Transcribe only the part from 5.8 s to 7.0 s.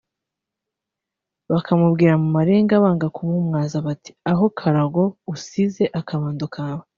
akabando kawe